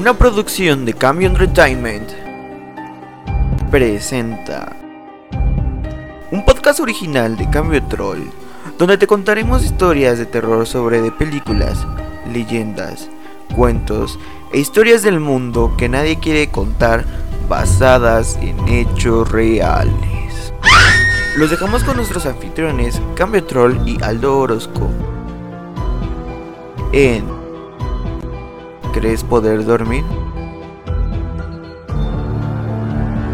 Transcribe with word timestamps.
Una 0.00 0.14
producción 0.14 0.86
de 0.86 0.94
Cambio 0.94 1.28
Entertainment 1.28 2.08
presenta 3.70 4.74
un 6.30 6.42
podcast 6.42 6.80
original 6.80 7.36
de 7.36 7.50
Cambio 7.50 7.82
Troll, 7.82 8.30
donde 8.78 8.96
te 8.96 9.06
contaremos 9.06 9.62
historias 9.62 10.16
de 10.16 10.24
terror 10.24 10.66
sobre 10.66 11.02
de 11.02 11.12
películas, 11.12 11.86
leyendas, 12.32 13.10
cuentos 13.54 14.18
e 14.54 14.58
historias 14.58 15.02
del 15.02 15.20
mundo 15.20 15.74
que 15.76 15.90
nadie 15.90 16.18
quiere 16.18 16.48
contar 16.48 17.04
basadas 17.46 18.38
en 18.40 18.68
hechos 18.68 19.30
reales. 19.30 20.54
Los 21.36 21.50
dejamos 21.50 21.84
con 21.84 21.98
nuestros 21.98 22.24
anfitriones 22.24 23.02
Cambio 23.16 23.44
Troll 23.44 23.86
y 23.86 24.02
Aldo 24.02 24.38
Orozco 24.38 24.88
en 26.92 27.39
¿Crees 28.92 29.22
poder 29.22 29.64
dormir? 29.64 30.04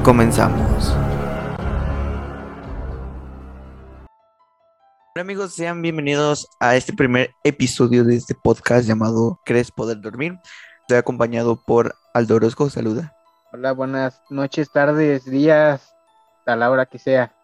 Comenzamos. 0.04 0.94
Hola 5.14 5.22
amigos, 5.22 5.54
sean 5.54 5.80
bienvenidos 5.80 6.46
a 6.60 6.76
este 6.76 6.92
primer 6.92 7.30
episodio 7.42 8.04
de 8.04 8.16
este 8.16 8.34
podcast 8.34 8.86
llamado 8.86 9.40
¿Crees 9.46 9.70
poder 9.70 10.02
dormir? 10.02 10.38
Estoy 10.82 10.98
acompañado 10.98 11.56
por 11.56 11.94
Aldo 12.12 12.34
Orozco, 12.34 12.68
saluda. 12.68 13.14
Hola, 13.50 13.72
buenas 13.72 14.20
noches, 14.28 14.70
tardes, 14.70 15.24
días, 15.24 15.94
a 16.44 16.54
la 16.54 16.70
hora 16.70 16.84
que 16.84 16.98
sea. 16.98 17.34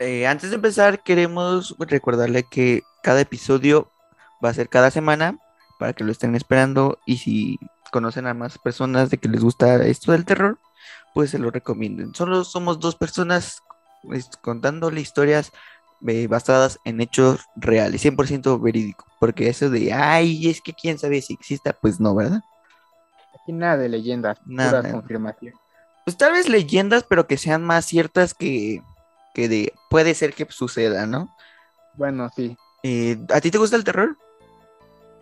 Eh, 0.00 0.26
antes 0.26 0.50
de 0.50 0.56
empezar, 0.56 1.02
queremos 1.02 1.74
recordarle 1.78 2.42
que 2.42 2.82
cada 3.02 3.22
episodio 3.22 3.90
va 4.44 4.50
a 4.50 4.54
ser 4.54 4.68
cada 4.68 4.90
semana 4.90 5.38
para 5.84 5.92
que 5.92 6.02
lo 6.02 6.12
estén 6.12 6.34
esperando 6.34 6.98
y 7.04 7.18
si 7.18 7.58
conocen 7.92 8.26
a 8.26 8.32
más 8.32 8.56
personas 8.56 9.10
de 9.10 9.18
que 9.18 9.28
les 9.28 9.44
gusta 9.44 9.84
esto 9.84 10.12
del 10.12 10.24
terror, 10.24 10.58
pues 11.12 11.28
se 11.28 11.38
lo 11.38 11.50
recomienden. 11.50 12.14
Solo 12.14 12.42
somos 12.44 12.80
dos 12.80 12.96
personas 12.96 13.62
contándole 14.40 15.02
historias 15.02 15.52
eh, 16.06 16.26
basadas 16.26 16.80
en 16.86 17.02
hechos 17.02 17.40
reales, 17.54 18.02
100% 18.02 18.62
verídico, 18.62 19.04
porque 19.20 19.50
eso 19.50 19.68
de, 19.68 19.92
ay, 19.92 20.48
es 20.48 20.62
que 20.62 20.72
quién 20.72 20.98
sabe 20.98 21.20
si 21.20 21.34
exista, 21.34 21.74
pues 21.74 22.00
no, 22.00 22.14
¿verdad? 22.14 22.40
Aquí 23.34 23.52
nada 23.52 23.76
de 23.76 23.90
leyendas, 23.90 24.38
Nada. 24.46 24.80
pura 24.80 24.90
confirmación. 24.90 25.52
Pues 26.06 26.16
tal 26.16 26.32
vez 26.32 26.48
leyendas, 26.48 27.04
pero 27.06 27.26
que 27.26 27.36
sean 27.36 27.62
más 27.62 27.84
ciertas 27.84 28.32
que, 28.32 28.80
que 29.34 29.50
de, 29.50 29.74
puede 29.90 30.14
ser 30.14 30.32
que 30.32 30.46
suceda, 30.48 31.06
¿no? 31.06 31.36
Bueno, 31.92 32.30
sí. 32.34 32.56
Eh, 32.82 33.18
¿A 33.34 33.42
ti 33.42 33.50
te 33.50 33.58
gusta 33.58 33.76
el 33.76 33.84
terror? 33.84 34.16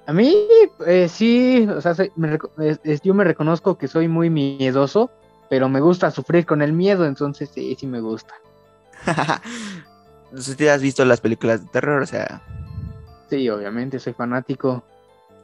A 0.06 0.12
mí, 0.12 0.34
eh, 0.86 1.08
sí, 1.08 1.66
o 1.68 1.80
sea, 1.80 1.94
soy- 1.94 2.12
me 2.16 2.38
es- 2.84 3.02
yo 3.02 3.14
me 3.14 3.24
reconozco 3.24 3.78
que 3.78 3.88
soy 3.88 4.08
muy 4.08 4.30
miedoso, 4.30 5.10
pero 5.48 5.68
me 5.68 5.80
gusta 5.80 6.10
sufrir 6.10 6.44
con 6.44 6.60
el 6.62 6.72
miedo, 6.72 7.06
entonces 7.06 7.50
sí, 7.54 7.76
sí 7.78 7.86
me 7.86 8.00
gusta. 8.00 8.34
no 10.32 10.40
sé 10.40 10.52
si 10.52 10.56
te 10.56 10.70
has 10.70 10.82
visto 10.82 11.04
las 11.04 11.20
películas 11.20 11.62
de 11.62 11.68
terror, 11.70 12.02
o 12.02 12.06
sea, 12.06 12.42
Sí, 13.30 13.48
obviamente, 13.48 13.98
soy 13.98 14.12
fanático. 14.12 14.82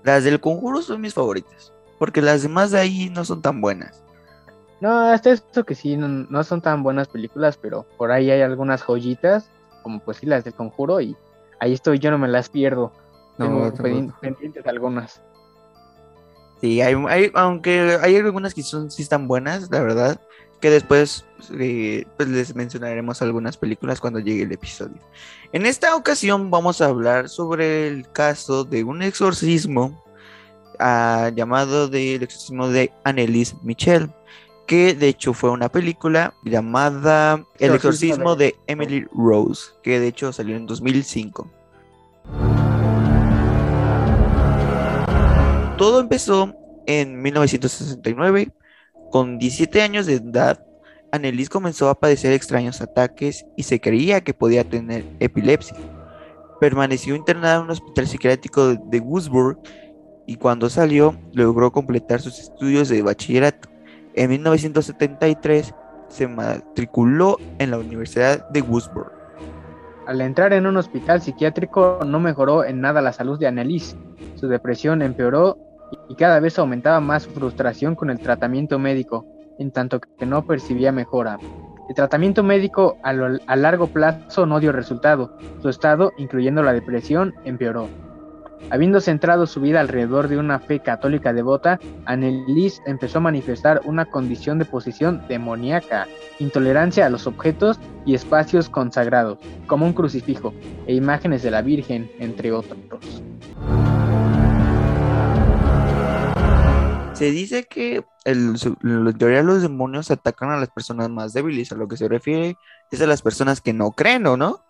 las 0.02 0.24
del 0.24 0.40
conjuro 0.40 0.82
son 0.82 1.00
mis 1.00 1.14
favoritas, 1.14 1.72
porque 1.98 2.20
las 2.22 2.42
demás 2.42 2.70
de 2.70 2.78
ahí 2.80 3.10
no 3.10 3.24
son 3.24 3.40
tan 3.42 3.60
buenas. 3.60 4.02
No, 4.80 5.00
hasta 5.00 5.30
esto 5.30 5.64
que 5.64 5.74
sí, 5.74 5.96
no, 5.96 6.06
no 6.08 6.44
son 6.44 6.60
tan 6.60 6.82
buenas 6.82 7.08
películas, 7.08 7.56
pero 7.60 7.86
por 7.96 8.12
ahí 8.12 8.30
hay 8.30 8.42
algunas 8.42 8.82
joyitas, 8.82 9.50
como 9.82 10.00
pues 10.00 10.18
sí 10.18 10.26
las 10.26 10.44
del 10.44 10.54
conjuro, 10.54 11.00
y 11.00 11.16
ahí 11.60 11.72
estoy, 11.72 11.98
yo 11.98 12.10
no 12.10 12.18
me 12.18 12.28
las 12.28 12.48
pierdo. 12.48 12.92
No, 13.38 13.72
Tengo 13.72 14.14
pendientes 14.20 14.66
algunas. 14.66 15.22
Sí, 16.60 16.80
hay, 16.80 16.94
hay- 17.08 17.30
aunque 17.34 17.98
hay 18.02 18.16
algunas 18.16 18.52
que 18.54 18.62
son, 18.62 18.90
sí 18.90 19.02
están 19.02 19.28
buenas, 19.28 19.70
la 19.70 19.80
verdad, 19.80 20.20
que 20.60 20.70
después 20.70 21.24
eh, 21.56 22.04
pues 22.16 22.28
les 22.28 22.54
mencionaremos 22.56 23.22
algunas 23.22 23.56
películas 23.56 24.00
cuando 24.00 24.18
llegue 24.18 24.42
el 24.42 24.50
episodio. 24.52 24.98
En 25.52 25.66
esta 25.66 25.94
ocasión 25.94 26.50
vamos 26.50 26.80
a 26.80 26.86
hablar 26.86 27.28
sobre 27.28 27.86
el 27.86 28.10
caso 28.10 28.64
de 28.64 28.82
un 28.82 29.02
exorcismo 29.02 30.02
ah, 30.80 31.30
llamado 31.34 31.86
de 31.88 32.16
el 32.16 32.24
exorcismo 32.24 32.68
de 32.68 32.90
Annelise 33.04 33.54
Michel, 33.62 34.10
que 34.66 34.94
de 34.94 35.08
hecho 35.08 35.32
fue 35.34 35.50
una 35.50 35.68
película 35.68 36.34
llamada 36.44 37.42
El 37.60 37.74
Exorcismo 37.74 38.34
de- 38.34 38.46
de 38.46 38.56
Emily 38.66 39.06
Rose, 39.14 39.70
que 39.84 40.00
de 40.00 40.08
hecho 40.08 40.32
salió 40.32 40.56
en 40.56 40.66
2005. 40.66 41.48
Todo 45.78 46.00
empezó 46.00 46.54
en 46.86 47.22
1969. 47.22 48.50
Con 49.10 49.38
17 49.38 49.80
años 49.80 50.06
de 50.06 50.14
edad, 50.14 50.62
Annelies 51.12 51.48
comenzó 51.48 51.88
a 51.88 51.94
padecer 51.98 52.32
extraños 52.32 52.80
ataques 52.80 53.46
y 53.56 53.62
se 53.62 53.80
creía 53.80 54.20
que 54.20 54.34
podía 54.34 54.64
tener 54.64 55.04
epilepsia. 55.20 55.76
Permaneció 56.60 57.14
internada 57.14 57.56
en 57.56 57.62
un 57.62 57.70
hospital 57.70 58.06
psiquiátrico 58.06 58.74
de- 58.74 59.00
Würzburg 59.00 59.58
y 60.26 60.36
cuando 60.36 60.68
salió 60.68 61.16
logró 61.32 61.70
completar 61.70 62.20
sus 62.20 62.38
estudios 62.38 62.88
de 62.88 63.00
bachillerato. 63.00 63.68
En 64.14 64.30
1973 64.30 65.72
se 66.08 66.26
matriculó 66.26 67.38
en 67.58 67.70
la 67.70 67.78
Universidad 67.78 68.48
de 68.50 68.60
Würzburg. 68.62 69.12
Al 70.06 70.20
entrar 70.22 70.52
en 70.52 70.66
un 70.66 70.76
hospital 70.76 71.22
psiquiátrico 71.22 72.00
no 72.04 72.18
mejoró 72.18 72.64
en 72.64 72.80
nada 72.80 73.00
la 73.00 73.12
salud 73.12 73.38
de 73.38 73.46
Annelies. 73.46 73.96
Su 74.34 74.48
depresión 74.48 75.02
empeoró 75.02 75.58
y 76.08 76.14
cada 76.14 76.40
vez 76.40 76.58
aumentaba 76.58 77.00
más 77.00 77.24
su 77.24 77.30
frustración 77.30 77.94
con 77.94 78.10
el 78.10 78.18
tratamiento 78.18 78.78
médico, 78.78 79.26
en 79.58 79.70
tanto 79.70 80.00
que 80.00 80.26
no 80.26 80.46
percibía 80.46 80.92
mejora. 80.92 81.38
El 81.88 81.94
tratamiento 81.94 82.42
médico 82.42 82.98
a, 83.02 83.12
largo 83.56 83.86
plazo 83.86 84.44
no 84.44 84.60
dio 84.60 84.72
resultado. 84.72 85.36
Su 85.62 85.70
estado, 85.70 86.12
incluyendo 86.18 86.62
la 86.62 86.74
depresión, 86.74 87.34
empeoró. 87.44 87.88
Habiendo 88.70 89.00
centrado 89.00 89.46
su 89.46 89.60
vida 89.60 89.80
alrededor 89.80 90.28
de 90.28 90.36
una 90.36 90.58
fe 90.58 90.80
católica 90.80 91.32
devota, 91.32 91.80
Annelies 92.04 92.82
empezó 92.86 93.18
a 93.18 93.22
manifestar 93.22 93.80
una 93.84 94.04
condición 94.04 94.58
de 94.58 94.66
posición 94.66 95.22
demoníaca, 95.28 96.06
intolerancia 96.38 97.06
a 97.06 97.08
los 97.08 97.26
objetos 97.26 97.80
y 98.04 98.14
espacios 98.14 98.68
consagrados 98.68 99.38
como 99.66 99.86
un 99.86 99.94
crucifijo 99.94 100.52
e 100.86 100.94
imágenes 100.94 101.42
de 101.42 101.50
la 101.50 101.62
Virgen, 101.62 102.10
entre 102.18 102.52
otros. 102.52 103.22
Se 107.18 107.32
dice 107.32 107.64
que 107.64 108.04
el, 108.24 108.54
teoría 109.18 109.42
los 109.42 109.60
demonios 109.60 110.12
atacan 110.12 110.50
a 110.50 110.56
las 110.56 110.68
personas 110.68 111.10
más 111.10 111.32
débiles, 111.32 111.72
a 111.72 111.74
lo 111.74 111.88
que 111.88 111.96
se 111.96 112.06
refiere 112.06 112.56
es 112.92 113.02
a 113.02 113.08
las 113.08 113.22
personas 113.22 113.60
que 113.60 113.72
no 113.72 113.90
creen, 113.90 114.24
¿o 114.28 114.36
no? 114.36 114.60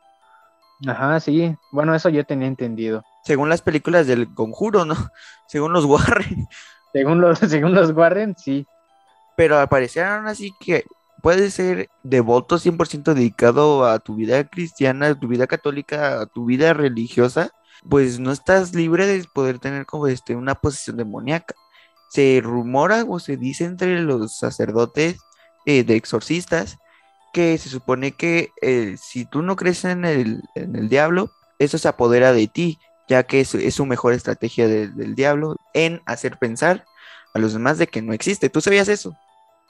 Ajá, 0.86 1.20
sí. 1.20 1.54
Bueno, 1.72 1.94
eso 1.94 2.08
yo 2.08 2.24
tenía 2.24 2.48
entendido. 2.48 3.04
Según 3.22 3.50
las 3.50 3.60
películas 3.60 4.06
del 4.06 4.32
conjuro, 4.32 4.86
¿no? 4.86 4.94
Según 5.46 5.74
los 5.74 5.84
Warren. 5.84 6.48
Según 6.94 7.20
los, 7.20 7.38
según 7.50 7.74
los 7.74 7.90
Warren, 7.90 8.34
sí. 8.34 8.66
Pero 9.36 9.58
al 9.58 9.68
parecer 9.68 10.06
así 10.06 10.54
que 10.58 10.84
puedes 11.22 11.52
ser 11.52 11.90
devoto 12.02 12.56
100% 12.56 13.12
dedicado 13.12 13.84
a 13.84 13.98
tu 13.98 14.14
vida 14.14 14.42
cristiana, 14.44 15.08
a 15.08 15.14
tu 15.14 15.28
vida 15.28 15.46
católica, 15.46 16.22
a 16.22 16.26
tu 16.26 16.46
vida 16.46 16.72
religiosa, 16.72 17.50
pues 17.90 18.18
no 18.18 18.32
estás 18.32 18.74
libre 18.74 19.06
de 19.06 19.22
poder 19.34 19.58
tener 19.58 19.84
como 19.84 20.06
este 20.06 20.34
una 20.34 20.54
posición 20.54 20.96
demoníaca. 20.96 21.54
Se 22.08 22.40
rumora 22.42 23.04
o 23.08 23.18
se 23.18 23.36
dice 23.36 23.64
entre 23.64 24.00
los 24.00 24.36
sacerdotes 24.38 25.18
eh, 25.66 25.84
de 25.84 25.96
exorcistas 25.96 26.78
que 27.32 27.58
se 27.58 27.68
supone 27.68 28.12
que 28.12 28.50
eh, 28.62 28.96
si 28.98 29.26
tú 29.26 29.42
no 29.42 29.56
crees 29.56 29.84
en 29.84 30.04
el, 30.04 30.42
en 30.54 30.76
el 30.76 30.88
diablo, 30.88 31.30
eso 31.58 31.78
se 31.78 31.88
apodera 31.88 32.32
de 32.32 32.46
ti, 32.48 32.78
ya 33.08 33.24
que 33.24 33.40
es, 33.40 33.54
es 33.54 33.74
su 33.74 33.86
mejor 33.86 34.14
estrategia 34.14 34.66
de- 34.66 34.88
del 34.88 35.14
diablo 35.14 35.56
en 35.74 36.00
hacer 36.06 36.38
pensar 36.38 36.84
a 37.34 37.38
los 37.38 37.52
demás 37.52 37.78
de 37.78 37.86
que 37.86 38.02
no 38.02 38.12
existe. 38.12 38.48
¿Tú 38.50 38.60
sabías 38.60 38.88
eso? 38.88 39.14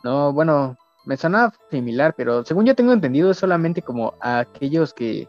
No, 0.04 0.32
bueno, 0.32 0.76
me 1.04 1.16
sonaba 1.16 1.52
similar, 1.70 2.14
pero 2.16 2.44
según 2.44 2.66
yo 2.66 2.74
tengo 2.74 2.92
entendido 2.92 3.30
es 3.30 3.38
solamente 3.38 3.82
como 3.82 4.14
a 4.20 4.38
aquellos 4.40 4.94
que, 4.94 5.28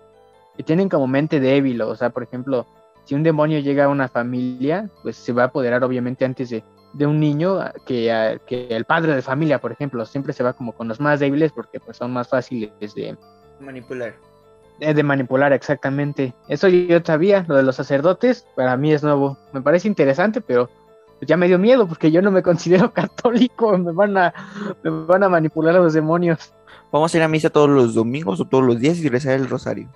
que 0.56 0.64
tienen 0.64 0.90
como 0.90 1.08
mente 1.08 1.40
débil, 1.40 1.82
o 1.82 1.96
sea, 1.96 2.12
por 2.12 2.24
ejemplo, 2.24 2.68
si 3.06 3.16
un 3.16 3.24
demonio 3.24 3.60
llega 3.60 3.86
a 3.86 3.90
una 3.90 4.08
familia, 4.08 4.90
pues 5.02 5.18
se 5.18 5.34
va 5.34 5.44
a 5.44 5.46
apoderar 5.48 5.84
obviamente 5.84 6.26
antes 6.26 6.50
de, 6.52 6.64
de 6.94 7.06
un 7.06 7.20
niño 7.20 7.60
que, 7.86 8.40
que 8.48 8.68
el 8.70 8.86
padre 8.86 9.16
de 9.16 9.22
familia, 9.22 9.60
por 9.60 9.72
ejemplo, 9.72 10.06
siempre 10.06 10.34
se 10.34 10.44
va 10.44 10.54
como 10.54 10.74
con 10.74 10.88
los 10.88 11.00
más 11.00 11.20
débiles 11.20 11.52
porque 11.52 11.80
pues 11.80 11.98
son 11.98 12.12
más 12.12 12.28
fáciles 12.28 12.72
de, 12.96 13.18
Manipular. 13.60 14.16
de, 14.80 14.94
de 14.94 15.04
manipular 15.04 15.54
exactamente. 15.54 16.34
Eso 16.48 16.68
yo 16.68 17.00
sabía, 17.04 17.46
lo 17.48 17.56
de 17.56 17.64
los 17.64 17.76
sacerdotes, 17.76 18.46
para 18.56 18.76
mí 18.78 18.92
es 18.92 19.04
nuevo. 19.04 19.38
Me 19.54 19.62
parece 19.62 19.88
interesante, 19.88 20.42
pero 20.42 20.70
ya 21.22 21.38
me 21.38 21.48
dio 21.48 21.60
miedo 21.60 21.88
porque 21.88 22.12
yo 22.12 22.22
no 22.22 22.32
me 22.32 22.44
considero 22.44 22.94
católico, 22.94 23.78
me 23.78 23.92
van 23.92 24.18
a, 24.18 24.34
me 24.84 24.90
van 24.90 25.24
a 25.24 25.30
manipular 25.30 25.76
a 25.76 25.80
los 25.80 25.94
demonios. 25.94 26.54
Vamos 26.92 27.14
a 27.14 27.18
ir 27.18 27.24
a 27.24 27.28
misa 27.28 27.50
todos 27.50 27.70
los 27.70 27.94
domingos 27.94 28.40
o 28.40 28.46
todos 28.46 28.64
los 28.64 28.80
días 28.80 28.98
y 28.98 29.10
rezar 29.10 29.34
el 29.34 29.48
rosario. 29.48 29.90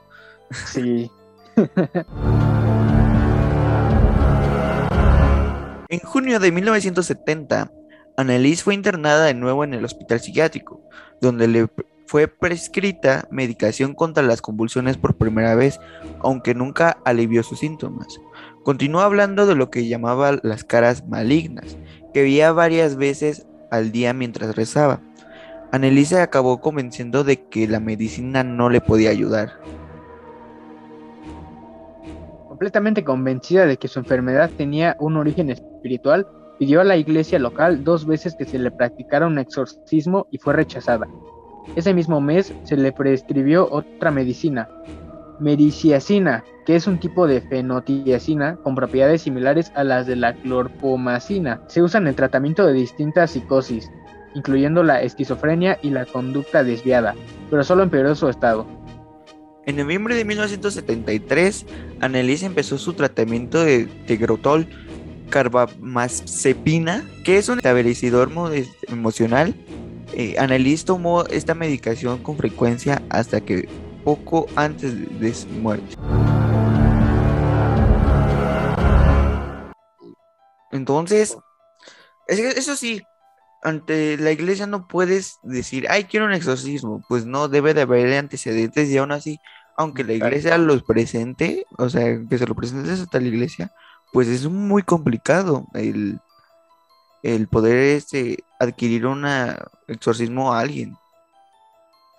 Sí. 0.51 1.09
En 5.93 5.99
junio 5.99 6.39
de 6.39 6.51
1970, 6.51 7.71
Annelies 8.17 8.63
fue 8.63 8.73
internada 8.73 9.25
de 9.25 9.35
nuevo 9.35 9.63
en 9.63 9.75
el 9.75 9.85
hospital 9.85 10.19
psiquiátrico, 10.19 10.81
donde 11.21 11.47
le 11.47 11.67
fue 12.07 12.27
prescrita 12.27 13.27
medicación 13.29 13.93
contra 13.93 14.23
las 14.23 14.41
convulsiones 14.41 14.97
por 14.97 15.17
primera 15.17 15.53
vez, 15.53 15.79
aunque 16.21 16.55
nunca 16.55 16.97
alivió 17.05 17.43
sus 17.43 17.59
síntomas. 17.59 18.07
Continuó 18.63 19.01
hablando 19.01 19.45
de 19.45 19.53
lo 19.53 19.69
que 19.69 19.87
llamaba 19.87 20.39
las 20.41 20.63
caras 20.63 21.07
malignas, 21.07 21.77
que 22.11 22.23
veía 22.23 22.51
varias 22.53 22.95
veces 22.95 23.45
al 23.69 23.91
día 23.91 24.13
mientras 24.13 24.55
rezaba. 24.55 24.99
Annelise 25.71 26.21
acabó 26.21 26.59
convenciendo 26.59 27.23
de 27.23 27.43
que 27.43 27.67
la 27.67 27.79
medicina 27.79 28.43
no 28.43 28.71
le 28.71 28.81
podía 28.81 29.11
ayudar. 29.11 29.59
Completamente 32.47 33.03
convencida 33.03 33.67
de 33.67 33.77
que 33.77 33.87
su 33.87 33.99
enfermedad 33.99 34.49
tenía 34.57 34.97
un 34.99 35.17
origen 35.17 35.51
espiritual, 35.51 35.72
pidió 35.83 36.81
a 36.81 36.83
la 36.83 36.97
iglesia 36.97 37.37
local 37.37 37.83
dos 37.83 38.05
veces 38.07 38.35
que 38.35 38.45
se 38.45 38.57
le 38.57 38.71
practicara 38.71 39.27
un 39.27 39.37
exorcismo 39.37 40.27
y 40.31 40.37
fue 40.39 40.53
rechazada. 40.53 41.07
Ese 41.75 41.93
mismo 41.93 42.19
mes 42.19 42.53
se 42.63 42.75
le 42.75 42.91
prescribió 42.91 43.67
otra 43.71 44.11
medicina, 44.11 44.69
mericiacina, 45.39 46.43
que 46.65 46.75
es 46.75 46.87
un 46.87 46.99
tipo 46.99 47.27
de 47.27 47.41
fenotiacina 47.41 48.55
con 48.57 48.75
propiedades 48.75 49.23
similares 49.23 49.71
a 49.75 49.83
las 49.83 50.07
de 50.07 50.15
la 50.15 50.33
clorpomacina. 50.33 51.61
Se 51.67 51.81
usa 51.81 51.99
en 51.99 52.07
el 52.07 52.15
tratamiento 52.15 52.65
de 52.65 52.73
distintas 52.73 53.31
psicosis, 53.31 53.91
incluyendo 54.33 54.83
la 54.83 55.01
esquizofrenia 55.01 55.77
y 55.81 55.89
la 55.89 56.05
conducta 56.05 56.63
desviada, 56.63 57.15
pero 57.49 57.63
solo 57.63 57.83
empeoró 57.83 58.15
su 58.15 58.29
estado. 58.29 58.65
En 59.65 59.77
noviembre 59.77 60.15
de 60.15 60.25
1973, 60.25 61.65
Annelies 62.01 62.43
empezó 62.43 62.77
su 62.77 62.93
tratamiento 62.93 63.63
de 63.63 63.85
tegrotol 64.07 64.67
carbamazepina, 65.33 67.03
que 67.23 67.39
es 67.39 67.49
un 67.49 67.57
estabilizador 67.57 68.29
emocional. 68.87 69.55
Eh, 70.13 70.35
Annelies 70.37 70.85
tomó 70.85 71.25
esta 71.25 71.55
medicación 71.55 72.21
con 72.21 72.37
frecuencia 72.37 73.01
hasta 73.09 73.41
que 73.41 73.67
poco 74.03 74.45
antes 74.55 74.93
de 75.19 75.33
su 75.33 75.47
muerte. 75.47 75.95
Entonces, 80.71 81.35
eso 82.27 82.75
sí, 82.75 83.01
ante 83.63 84.17
la 84.17 84.31
iglesia 84.31 84.67
no 84.67 84.87
puedes 84.87 85.39
decir, 85.41 85.87
ay, 85.89 86.03
quiero 86.03 86.27
un 86.27 86.33
exorcismo. 86.33 87.01
Pues 87.09 87.25
no, 87.25 87.47
debe 87.47 87.73
de 87.73 87.81
haber 87.81 88.13
antecedentes 88.19 88.87
y 88.89 88.97
aún 88.99 89.11
así, 89.11 89.39
aunque 89.77 90.03
la 90.03 90.13
iglesia 90.13 90.59
los 90.59 90.83
presente, 90.83 91.65
o 91.79 91.89
sea, 91.89 92.19
que 92.29 92.37
se 92.37 92.45
lo 92.45 92.53
presentes 92.53 92.99
hasta 92.99 93.19
la 93.19 93.27
iglesia, 93.29 93.71
pues 94.13 94.27
es 94.27 94.47
muy 94.47 94.83
complicado 94.83 95.65
el, 95.73 96.19
el 97.23 97.47
poder 97.47 97.77
este, 97.97 98.43
adquirir 98.59 99.07
un 99.07 99.25
exorcismo 99.87 100.53
a 100.53 100.59
alguien. 100.59 100.95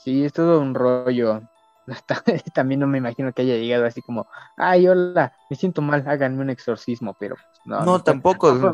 Sí, 0.01 0.25
es 0.25 0.33
todo 0.33 0.61
un 0.61 0.75
rollo. 0.75 1.41
También 2.55 2.81
no 2.81 2.87
me 2.87 2.99
imagino 2.99 3.33
que 3.33 3.43
haya 3.43 3.57
llegado 3.57 3.87
así 3.87 4.03
como, 4.03 4.27
ay, 4.57 4.89
hola, 4.89 5.33
me 5.49 5.57
siento 5.57 5.83
mal, 5.83 6.05
háganme 6.07 6.43
un 6.43 6.51
exorcismo, 6.51 7.15
pero 7.19 7.37
pues, 7.37 7.61
no. 7.65 7.85
No, 7.85 8.03
tampoco. 8.03 8.53
no, 8.53 8.73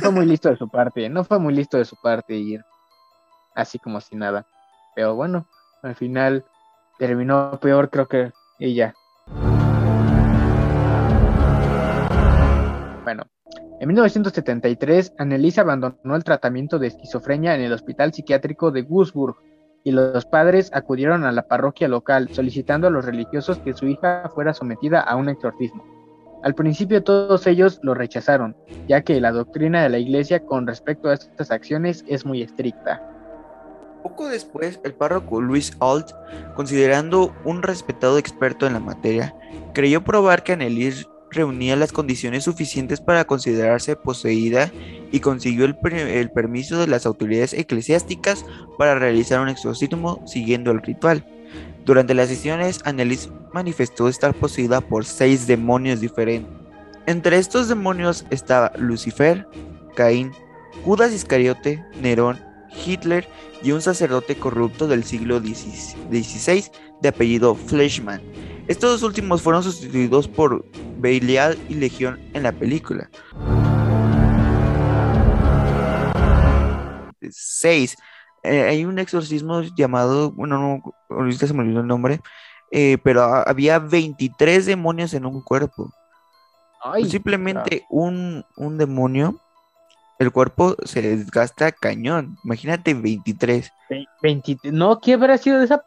fue 0.00 0.10
muy, 0.10 0.26
listo 0.26 0.50
de 0.50 0.56
su 0.56 0.68
parte, 0.68 1.08
no 1.08 1.24
fue 1.24 1.38
muy 1.38 1.54
listo 1.54 1.78
de 1.78 1.84
su 1.84 1.96
parte 1.96 2.34
ir 2.34 2.64
así 3.54 3.78
como 3.78 4.00
si 4.00 4.16
nada. 4.16 4.46
Pero 4.94 5.14
bueno, 5.14 5.46
al 5.82 5.94
final 5.94 6.44
terminó 6.98 7.58
peor, 7.60 7.90
creo 7.90 8.08
que 8.08 8.32
ella. 8.58 8.94
En 13.82 13.88
1973, 13.88 15.14
Annelise 15.18 15.60
abandonó 15.60 16.14
el 16.14 16.22
tratamiento 16.22 16.78
de 16.78 16.86
esquizofrenia 16.86 17.56
en 17.56 17.62
el 17.62 17.72
Hospital 17.72 18.12
Psiquiátrico 18.12 18.70
de 18.70 18.82
Wurzburg 18.82 19.34
y 19.82 19.90
los 19.90 20.24
padres 20.24 20.70
acudieron 20.72 21.24
a 21.24 21.32
la 21.32 21.48
parroquia 21.48 21.88
local 21.88 22.28
solicitando 22.30 22.86
a 22.86 22.90
los 22.90 23.04
religiosos 23.04 23.58
que 23.58 23.74
su 23.74 23.88
hija 23.88 24.30
fuera 24.32 24.54
sometida 24.54 25.00
a 25.00 25.16
un 25.16 25.28
exorcismo. 25.28 25.84
Al 26.44 26.54
principio 26.54 27.02
todos 27.02 27.44
ellos 27.48 27.80
lo 27.82 27.94
rechazaron, 27.94 28.54
ya 28.86 29.02
que 29.02 29.20
la 29.20 29.32
doctrina 29.32 29.82
de 29.82 29.88
la 29.88 29.98
iglesia 29.98 30.46
con 30.46 30.68
respecto 30.68 31.08
a 31.08 31.14
estas 31.14 31.50
acciones 31.50 32.04
es 32.06 32.24
muy 32.24 32.40
estricta. 32.40 33.02
Poco 34.04 34.28
después, 34.28 34.78
el 34.84 34.94
párroco 34.94 35.40
Luis 35.40 35.76
Alt, 35.80 36.12
considerando 36.54 37.34
un 37.44 37.62
respetado 37.62 38.16
experto 38.18 38.64
en 38.64 38.74
la 38.74 38.80
materia, 38.80 39.34
creyó 39.74 40.04
probar 40.04 40.44
que 40.44 40.52
Annelies 40.52 41.08
reunía 41.32 41.76
las 41.76 41.92
condiciones 41.92 42.44
suficientes 42.44 43.00
para 43.00 43.24
considerarse 43.24 43.96
poseída 43.96 44.70
y 45.10 45.20
consiguió 45.20 45.64
el, 45.64 46.30
permiso 46.30 46.78
de 46.78 46.86
las 46.86 47.06
autoridades 47.06 47.52
eclesiásticas 47.52 48.44
para 48.78 48.94
realizar 48.94 49.40
un 49.40 49.48
exorcismo 49.48 50.22
siguiendo 50.26 50.70
el 50.70 50.82
ritual. 50.82 51.26
Durante 51.84 52.14
las 52.14 52.28
sesiones, 52.28 52.80
Annelies 52.84 53.30
manifestó 53.52 54.08
estar 54.08 54.34
poseída 54.34 54.80
por 54.80 55.04
seis 55.04 55.46
demonios 55.46 56.00
diferentes. 56.00 56.50
Entre 57.06 57.38
estos 57.38 57.68
demonios 57.68 58.24
estaba 58.30 58.72
Lucifer, 58.76 59.46
Caín, 59.96 60.30
Judas 60.84 61.12
Iscariote, 61.12 61.84
Nerón, 62.00 62.38
Hitler 62.86 63.28
y 63.62 63.72
un 63.72 63.82
sacerdote 63.82 64.36
corrupto 64.36 64.86
del 64.86 65.04
siglo 65.04 65.40
XVI 65.40 66.64
de 67.00 67.08
apellido 67.08 67.54
Fleischmann 67.54 68.22
estos 68.68 68.92
dos 68.92 69.02
últimos 69.02 69.42
fueron 69.42 69.62
sustituidos 69.62 70.28
por 70.28 70.64
Belial 70.98 71.58
y 71.68 71.74
Legión 71.74 72.20
en 72.32 72.44
la 72.44 72.52
película. 72.52 73.10
6. 77.30 77.96
Eh, 78.44 78.62
hay 78.62 78.84
un 78.84 78.98
exorcismo 78.98 79.62
llamado, 79.62 80.32
bueno, 80.32 80.58
no, 80.58 80.94
ahorita 81.08 81.46
se 81.46 81.54
me 81.54 81.60
olvidó 81.60 81.80
el 81.80 81.86
nombre, 81.86 82.20
eh, 82.70 82.98
pero 83.02 83.22
había 83.22 83.78
23 83.78 84.66
demonios 84.66 85.14
en 85.14 85.26
un 85.26 85.42
cuerpo. 85.42 85.92
Simplemente 87.08 87.84
un, 87.90 88.44
un 88.56 88.76
demonio 88.76 89.40
el 90.22 90.30
cuerpo 90.30 90.76
se 90.84 91.02
desgasta 91.02 91.72
cañón. 91.72 92.36
Imagínate 92.44 92.94
23. 92.94 93.72
20, 94.22 94.58
no, 94.70 95.00
¿qué 95.00 95.14
habrá 95.14 95.36
sido 95.36 95.58
de 95.58 95.64
esa? 95.66 95.84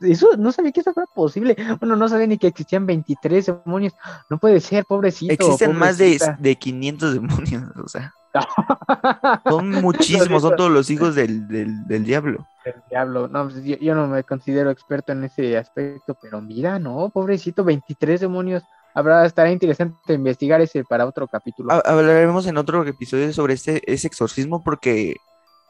Eso 0.00 0.36
no 0.38 0.52
sabía 0.52 0.72
que 0.72 0.80
eso 0.80 0.92
fuera 0.92 1.08
posible. 1.14 1.56
Bueno, 1.78 1.96
no 1.96 2.08
sabía 2.08 2.26
ni 2.26 2.38
que 2.38 2.48
existían 2.48 2.86
23 2.86 3.46
demonios. 3.46 3.94
No 4.30 4.38
puede 4.38 4.60
ser, 4.60 4.84
pobrecito. 4.84 5.32
Existen 5.32 5.76
más 5.76 5.98
de, 5.98 6.18
de 6.38 6.56
500 6.56 7.14
demonios, 7.14 7.62
o 7.76 7.88
sea. 7.88 8.12
son 9.48 9.70
muchísimos, 9.70 10.42
son 10.42 10.56
todos 10.56 10.70
los 10.70 10.88
hijos 10.90 11.14
del, 11.14 11.46
del, 11.48 12.04
diablo. 12.04 12.46
El 12.64 12.74
diablo, 12.88 13.28
no, 13.28 13.48
pues, 13.48 13.62
yo, 13.62 13.76
yo, 13.76 13.94
no 13.94 14.06
me 14.06 14.24
considero 14.24 14.70
experto 14.70 15.12
en 15.12 15.24
ese 15.24 15.58
aspecto, 15.58 16.16
pero 16.20 16.40
mira, 16.40 16.78
no, 16.78 17.10
pobrecito, 17.10 17.62
23 17.62 18.20
demonios. 18.20 18.62
Habrá, 18.94 19.24
estará 19.26 19.50
interesante 19.50 20.14
investigar 20.14 20.60
ese 20.60 20.84
para 20.84 21.06
otro 21.06 21.26
capítulo. 21.26 21.72
Hablaremos 21.72 22.46
en 22.46 22.58
otro 22.58 22.86
episodio 22.86 23.32
sobre 23.32 23.54
este, 23.54 23.82
ese 23.90 24.06
exorcismo 24.06 24.62
porque 24.62 25.16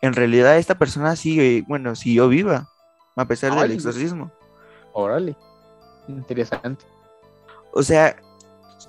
en 0.00 0.12
realidad 0.12 0.58
esta 0.58 0.76
persona 0.76 1.14
sigue, 1.14 1.64
bueno, 1.68 1.94
siguió 1.94 2.28
viva 2.28 2.71
a 3.16 3.26
pesar 3.26 3.54
del 3.58 3.72
exorcismo. 3.72 4.32
Órale, 4.92 5.36
interesante. 6.08 6.84
O 7.72 7.82
sea, 7.82 8.16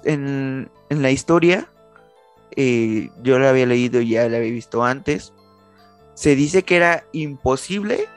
en, 0.03 0.70
la 0.89 1.12
historia, 1.12 1.70
eh, 2.56 3.10
yo 3.22 3.39
la 3.39 3.50
había 3.50 3.65
leído 3.65 4.01
y 4.01 4.10
ya 4.10 4.27
la 4.30 4.38
había 4.38 4.51
visto 4.51 4.84
antes, 4.84 5.34
se 6.13 6.36
dice 6.36 6.63
que 6.63 6.75
era 6.75 7.06
imposible 7.12 8.08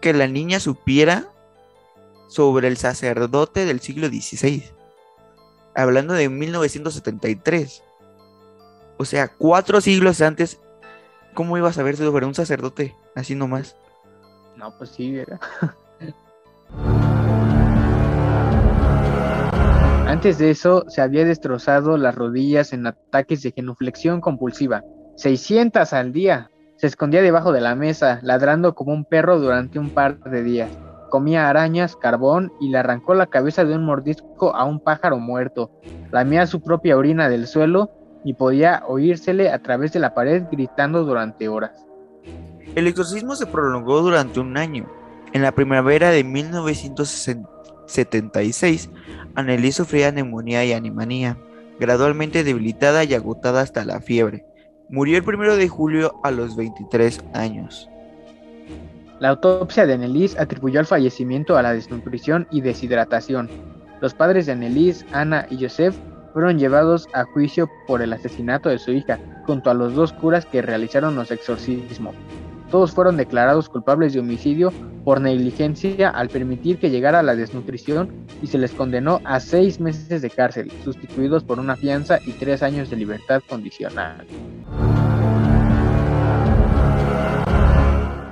que 0.00 0.12
la 0.12 0.28
niña 0.28 0.60
supiera 0.60 1.28
sobre 2.28 2.68
el 2.68 2.76
sacerdote 2.76 3.64
del 3.64 3.80
siglo 3.80 4.08
XVI 4.08 4.76
hablando 5.76 6.14
de 6.14 6.28
1973. 6.28 7.82
O 8.96 9.04
sea, 9.04 9.28
cuatro 9.28 9.80
siglos 9.80 10.20
antes, 10.22 10.58
¿cómo 11.34 11.58
ibas 11.58 11.78
a 11.78 11.82
ver 11.82 11.96
sobre 11.96 12.26
un 12.26 12.34
sacerdote 12.34 12.96
así 13.14 13.34
nomás? 13.34 13.76
No, 14.56 14.76
pues 14.76 14.90
sí, 14.90 15.16
era. 15.16 15.38
Antes 20.06 20.38
de 20.38 20.50
eso, 20.50 20.84
se 20.88 21.02
había 21.02 21.24
destrozado 21.24 21.98
las 21.98 22.14
rodillas 22.14 22.72
en 22.72 22.86
ataques 22.86 23.42
de 23.42 23.52
genuflexión 23.52 24.20
compulsiva. 24.20 24.82
600 25.16 25.92
al 25.92 26.12
día. 26.12 26.50
Se 26.76 26.86
escondía 26.86 27.22
debajo 27.22 27.52
de 27.52 27.60
la 27.60 27.74
mesa, 27.74 28.20
ladrando 28.22 28.74
como 28.74 28.92
un 28.92 29.04
perro 29.04 29.38
durante 29.38 29.78
un 29.78 29.90
par 29.90 30.18
de 30.20 30.42
días 30.42 30.70
comía 31.08 31.48
arañas, 31.48 31.96
carbón 31.96 32.52
y 32.60 32.68
le 32.68 32.78
arrancó 32.78 33.14
la 33.14 33.26
cabeza 33.26 33.64
de 33.64 33.74
un 33.74 33.84
mordisco 33.84 34.54
a 34.54 34.64
un 34.64 34.80
pájaro 34.80 35.18
muerto. 35.18 35.70
Lamía 36.10 36.46
su 36.46 36.60
propia 36.60 36.96
orina 36.96 37.28
del 37.28 37.46
suelo 37.46 37.90
y 38.24 38.34
podía 38.34 38.82
oírsele 38.86 39.50
a 39.50 39.62
través 39.62 39.92
de 39.92 40.00
la 40.00 40.14
pared 40.14 40.44
gritando 40.50 41.04
durante 41.04 41.48
horas. 41.48 41.85
El 42.74 42.86
exorcismo 42.86 43.36
se 43.36 43.46
prolongó 43.46 44.02
durante 44.02 44.40
un 44.40 44.56
año. 44.56 44.86
En 45.32 45.42
la 45.42 45.52
primavera 45.52 46.10
de 46.10 46.24
1976, 46.24 48.90
Annelies 49.34 49.76
sufría 49.76 50.10
neumonía 50.12 50.64
y 50.64 50.72
animanía, 50.72 51.36
gradualmente 51.78 52.42
debilitada 52.44 53.04
y 53.04 53.12
agotada 53.14 53.60
hasta 53.60 53.84
la 53.84 54.00
fiebre. 54.00 54.46
Murió 54.88 55.18
el 55.18 55.24
primero 55.24 55.56
de 55.56 55.68
julio 55.68 56.18
a 56.22 56.30
los 56.30 56.56
23 56.56 57.22
años. 57.34 57.90
La 59.18 59.30
autopsia 59.30 59.86
de 59.86 59.94
Annelies 59.94 60.38
atribuyó 60.38 60.78
el 60.78 60.86
fallecimiento 60.86 61.56
a 61.56 61.62
la 61.62 61.72
desnutrición 61.72 62.46
y 62.50 62.60
deshidratación. 62.60 63.48
Los 64.00 64.12
padres 64.12 64.46
de 64.46 64.52
Annelies, 64.52 65.06
Ana 65.12 65.46
y 65.50 65.62
Joseph, 65.62 65.94
fueron 66.34 66.58
llevados 66.58 67.08
a 67.14 67.24
juicio 67.24 67.70
por 67.86 68.02
el 68.02 68.12
asesinato 68.12 68.68
de 68.68 68.78
su 68.78 68.92
hija, 68.92 69.18
junto 69.46 69.70
a 69.70 69.74
los 69.74 69.94
dos 69.94 70.12
curas 70.12 70.44
que 70.44 70.60
realizaron 70.60 71.16
los 71.16 71.30
exorcismos. 71.30 72.14
Todos 72.70 72.92
fueron 72.92 73.16
declarados 73.16 73.68
culpables 73.68 74.12
de 74.12 74.20
homicidio 74.20 74.72
por 75.04 75.20
negligencia 75.20 76.10
al 76.10 76.28
permitir 76.28 76.78
que 76.78 76.90
llegara 76.90 77.22
la 77.22 77.36
desnutrición 77.36 78.26
y 78.42 78.48
se 78.48 78.58
les 78.58 78.72
condenó 78.72 79.20
a 79.24 79.38
seis 79.38 79.78
meses 79.78 80.20
de 80.20 80.30
cárcel, 80.30 80.72
sustituidos 80.82 81.44
por 81.44 81.60
una 81.60 81.76
fianza 81.76 82.18
y 82.26 82.32
tres 82.32 82.64
años 82.64 82.90
de 82.90 82.96
libertad 82.96 83.40
condicional. 83.48 84.26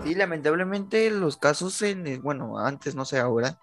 Sí, 0.02 0.16
lamentablemente 0.16 1.10
los 1.10 1.36
casos 1.36 1.80
en, 1.82 2.06
eh, 2.08 2.18
bueno, 2.18 2.58
antes 2.58 2.96
no 2.96 3.04
sé 3.04 3.20
ahora, 3.20 3.58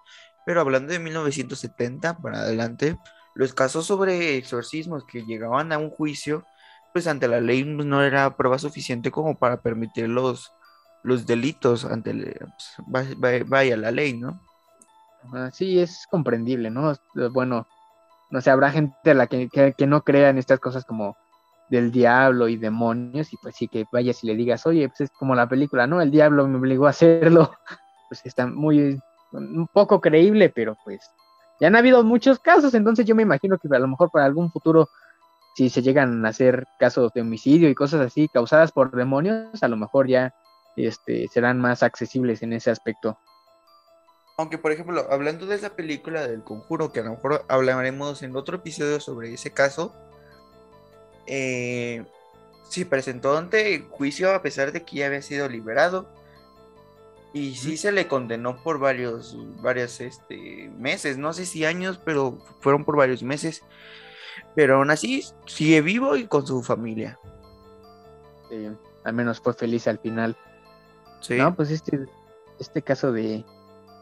pero 0.45 0.61
hablando 0.61 0.93
de 0.93 0.99
1970 0.99 2.17
para 2.19 2.39
adelante, 2.39 2.97
los 3.35 3.53
casos 3.53 3.85
sobre 3.85 4.37
exorcismos 4.37 5.03
que 5.05 5.23
llegaban 5.23 5.73
a 5.73 5.77
un 5.77 5.89
juicio, 5.89 6.45
pues 6.93 7.07
ante 7.07 7.27
la 7.27 7.41
ley 7.41 7.65
no 7.65 8.03
era 8.03 8.37
prueba 8.37 8.57
suficiente 8.57 9.11
como 9.11 9.37
para 9.37 9.61
permitir 9.61 10.07
los, 11.03 11.25
delitos 11.25 11.85
ante 11.85 12.39
pues, 12.89 13.19
vaya, 13.19 13.77
la 13.77 13.91
ley, 13.91 14.13
¿no? 14.13 14.39
sí, 15.51 15.79
es 15.79 16.07
comprendible, 16.09 16.69
¿no? 16.69 16.93
Bueno, 17.31 17.67
no 18.29 18.41
sé, 18.41 18.49
habrá 18.49 18.71
gente 18.71 19.11
a 19.11 19.13
la 19.13 19.27
que, 19.27 19.49
que, 19.49 19.87
no 19.87 20.01
crea 20.03 20.29
en 20.29 20.37
estas 20.37 20.59
cosas 20.59 20.85
como 20.85 21.15
del 21.69 21.91
diablo 21.91 22.47
y 22.47 22.57
demonios, 22.57 23.31
y 23.33 23.37
pues 23.37 23.55
sí 23.55 23.67
que 23.67 23.85
vayas 23.91 24.23
y 24.23 24.27
le 24.27 24.35
digas, 24.35 24.65
oye, 24.65 24.89
pues 24.89 25.01
es 25.01 25.11
como 25.11 25.35
la 25.35 25.47
película, 25.47 25.87
¿no? 25.87 26.01
El 26.01 26.11
diablo 26.11 26.47
me 26.47 26.57
obligó 26.57 26.87
a 26.87 26.91
hacerlo, 26.91 27.51
pues 28.09 28.25
está 28.25 28.47
muy, 28.47 28.99
un 29.31 29.67
poco 29.71 30.01
creíble, 30.01 30.49
pero 30.49 30.75
pues 30.83 30.99
ya 31.59 31.67
han 31.67 31.75
habido 31.75 32.03
muchos 32.03 32.39
casos, 32.39 32.73
entonces 32.73 33.05
yo 33.05 33.15
me 33.15 33.23
imagino 33.23 33.57
que 33.57 33.67
a 33.73 33.79
lo 33.79 33.87
mejor 33.87 34.09
para 34.11 34.25
algún 34.25 34.51
futuro, 34.51 34.89
si 35.55 35.69
se 35.69 35.81
llegan 35.81 36.25
a 36.25 36.29
hacer 36.29 36.65
casos 36.79 37.13
de 37.13 37.21
homicidio 37.21 37.69
y 37.69 37.75
cosas 37.75 38.01
así 38.01 38.27
causadas 38.27 38.71
por 38.71 38.91
demonios, 38.91 39.61
a 39.61 39.67
lo 39.67 39.77
mejor 39.77 40.07
ya 40.07 40.33
este, 40.75 41.27
serán 41.27 41.59
más 41.59 41.83
accesibles 41.83 42.41
en 42.43 42.53
ese 42.53 42.71
aspecto. 42.71 43.17
Aunque, 44.37 44.57
por 44.57 44.71
ejemplo, 44.71 45.05
hablando 45.11 45.45
de 45.45 45.55
esa 45.55 45.75
película 45.75 46.27
del 46.27 46.43
conjuro, 46.43 46.91
que 46.91 47.01
a 47.01 47.03
lo 47.03 47.11
mejor 47.11 47.45
hablaremos 47.47 48.23
en 48.23 48.35
otro 48.35 48.57
episodio 48.57 48.99
sobre 48.99 49.33
ese 49.33 49.51
caso, 49.51 49.93
eh, 51.27 52.03
sí 52.69 52.85
presentó 52.85 53.37
ante 53.37 53.81
juicio 53.89 54.33
a 54.33 54.41
pesar 54.41 54.71
de 54.71 54.83
que 54.83 54.97
ya 54.97 55.07
había 55.07 55.21
sido 55.21 55.47
liberado. 55.47 56.09
Y 57.33 57.55
sí 57.55 57.77
se 57.77 57.91
le 57.91 58.07
condenó 58.07 58.61
por 58.61 58.79
varios, 58.79 59.37
varios 59.61 60.01
este, 60.01 60.69
meses, 60.77 61.17
no 61.17 61.31
sé 61.31 61.45
si 61.45 61.63
años, 61.63 61.99
pero 62.03 62.39
fueron 62.59 62.83
por 62.83 62.97
varios 62.97 63.23
meses. 63.23 63.63
Pero 64.55 64.77
aún 64.77 64.91
así 64.91 65.23
sigue 65.45 65.81
vivo 65.81 66.17
y 66.17 66.27
con 66.27 66.45
su 66.45 66.61
familia. 66.61 67.19
Sí, 68.49 68.67
al 69.03 69.13
menos 69.13 69.39
fue 69.39 69.53
feliz 69.53 69.87
al 69.87 69.99
final. 69.99 70.35
No, 71.29 71.55
pues 71.55 71.71
este, 71.71 72.05
este 72.59 72.81
caso 72.81 73.11
de, 73.11 73.45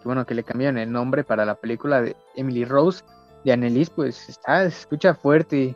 bueno, 0.03 0.25
que 0.25 0.35
le 0.35 0.43
cambiaron 0.43 0.77
el 0.77 0.91
nombre 0.91 1.23
para 1.23 1.45
la 1.45 1.55
película 1.55 2.01
de 2.01 2.15
Emily 2.35 2.65
Rose, 2.65 3.03
de 3.43 3.53
Annelies, 3.53 3.89
pues 3.89 4.29
está, 4.29 4.61
se 4.69 4.79
escucha 4.79 5.13
fuerte. 5.13 5.75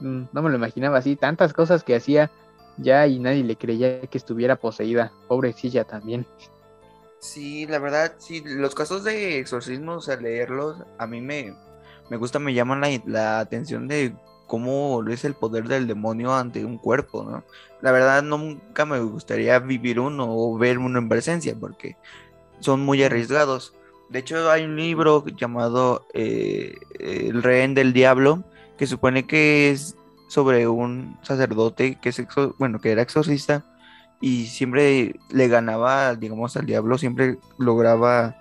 Mm, 0.00 0.24
no 0.32 0.42
me 0.42 0.50
lo 0.50 0.56
imaginaba 0.56 0.98
así, 0.98 1.16
tantas 1.16 1.52
cosas 1.52 1.82
que 1.82 1.96
hacía 1.96 2.30
ya 2.78 3.06
y 3.06 3.18
nadie 3.18 3.44
le 3.44 3.56
creía 3.56 4.00
que 4.02 4.18
estuviera 4.18 4.56
poseída. 4.56 5.12
Pobrecilla 5.28 5.84
también. 5.84 6.26
Sí, 7.18 7.66
la 7.66 7.78
verdad, 7.78 8.14
sí, 8.18 8.42
los 8.44 8.74
casos 8.74 9.02
de 9.04 9.38
exorcismo, 9.38 9.94
o 9.94 10.00
sea, 10.00 10.16
leerlos, 10.16 10.76
a 10.98 11.06
mí 11.06 11.20
me, 11.20 11.56
me 12.10 12.16
gusta, 12.16 12.38
me 12.38 12.54
llaman 12.54 12.80
la, 12.80 12.88
la 13.06 13.40
atención 13.40 13.88
de 13.88 14.14
cómo 14.46 15.04
es 15.08 15.24
el 15.24 15.34
poder 15.34 15.68
del 15.68 15.86
demonio 15.86 16.34
ante 16.34 16.64
un 16.64 16.78
cuerpo, 16.78 17.24
¿no? 17.24 17.44
La 17.82 17.92
verdad 17.92 18.22
nunca 18.22 18.86
me 18.86 19.00
gustaría 19.00 19.58
vivir 19.58 20.00
uno 20.00 20.26
o 20.28 20.56
ver 20.56 20.78
uno 20.78 20.98
en 20.98 21.08
presencia 21.08 21.54
porque 21.58 21.96
son 22.60 22.80
muy 22.80 23.02
arriesgados. 23.02 23.74
De 24.08 24.20
hecho 24.20 24.50
hay 24.50 24.64
un 24.64 24.76
libro 24.76 25.24
llamado 25.26 26.06
eh, 26.14 26.76
El 26.98 27.42
rehén 27.42 27.74
del 27.74 27.92
diablo 27.92 28.44
que 28.78 28.86
supone 28.86 29.26
que 29.26 29.70
es 29.70 29.96
sobre 30.28 30.68
un 30.68 31.18
sacerdote 31.22 31.98
que 32.00 32.10
es 32.10 32.22
bueno 32.58 32.80
que 32.80 32.92
era 32.92 33.02
exorcista 33.02 33.64
y 34.20 34.46
siempre 34.46 35.16
le 35.30 35.48
ganaba 35.48 36.14
digamos 36.14 36.56
al 36.56 36.66
diablo 36.66 36.98
siempre 36.98 37.38
lograba 37.58 38.36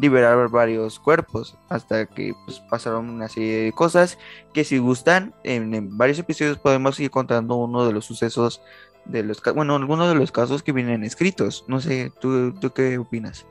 liberar 0.00 0.48
varios 0.48 0.98
cuerpos 0.98 1.56
hasta 1.68 2.06
que 2.06 2.32
pues, 2.46 2.60
pasaron 2.70 3.10
una 3.10 3.28
serie 3.28 3.64
de 3.64 3.72
cosas 3.72 4.18
que 4.54 4.64
si 4.64 4.78
gustan 4.78 5.34
en, 5.44 5.96
varios 5.98 6.18
episodios 6.18 6.58
podemos 6.58 6.98
ir 7.00 7.10
contando 7.10 7.56
uno 7.56 7.86
de 7.86 7.92
los 7.92 8.06
sucesos 8.06 8.62
de 9.04 9.22
los 9.22 9.42
bueno 9.54 9.76
algunos 9.76 10.08
de 10.08 10.14
los 10.14 10.32
casos 10.32 10.62
que 10.62 10.72
vienen 10.72 11.04
escritos. 11.04 11.64
No 11.68 11.80
sé 11.80 12.12
tú, 12.20 12.52
tú 12.52 12.70
qué 12.70 12.98
opinas 12.98 13.46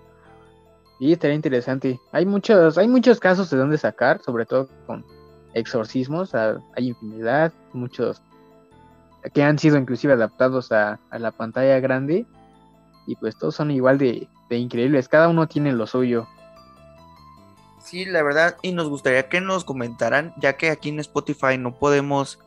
sí 0.99 1.13
estaría 1.13 1.35
interesante. 1.35 1.99
Hay 2.11 2.25
muchos 2.25 2.77
hay 2.77 2.87
muchos 2.87 3.19
casos 3.19 3.49
de 3.49 3.57
donde 3.57 3.77
sacar 3.77 4.21
sobre 4.21 4.45
todo 4.45 4.69
con 4.85 5.05
exorcismos 5.53 6.35
hay 6.35 6.59
infinidad 6.77 7.51
muchos 7.73 8.21
que 9.33 9.43
han 9.43 9.57
sido 9.57 9.77
inclusive 9.77 10.13
adaptados 10.13 10.71
a, 10.71 10.99
la 11.11 11.31
pantalla 11.31 11.79
grande 11.79 12.25
y 13.07 13.15
pues 13.15 13.35
todos 13.37 13.55
son 13.55 13.71
igual 13.71 13.97
de, 13.97 14.29
de 14.49 14.57
increíbles 14.57 15.09
cada 15.09 15.27
uno 15.27 15.47
tiene 15.47 15.73
lo 15.73 15.87
suyo 15.87 16.27
Sí, 17.79 18.05
la 18.05 18.23
verdad, 18.23 18.57
y 18.61 18.71
nos 18.73 18.89
gustaría 18.89 19.29
que 19.29 19.39
nos 19.41 19.63
comentaran, 19.63 20.33
ya 20.37 20.57
que 20.57 20.69
aquí 20.69 20.89
en 20.89 20.99
Spotify 20.99 21.57
no 21.57 21.73
podemos 21.73 22.39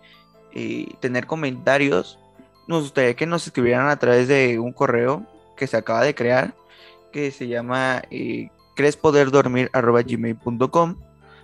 eh, 0.52 0.94
tener 1.00 1.26
comentarios, 1.26 2.20
nos 2.68 2.82
gustaría 2.82 3.16
que 3.16 3.26
nos 3.26 3.46
escribieran 3.46 3.88
a 3.88 3.98
través 3.98 4.28
de 4.28 4.58
un 4.58 4.72
correo 4.72 5.26
que 5.56 5.66
se 5.66 5.76
acaba 5.76 6.02
de 6.02 6.14
crear, 6.14 6.54
que 7.12 7.30
se 7.30 7.48
llama 7.48 8.02
eh, 8.10 8.50
crespoderdormir.gmail.com 8.76 10.96